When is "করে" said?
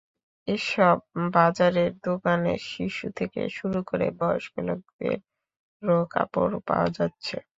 3.89-4.07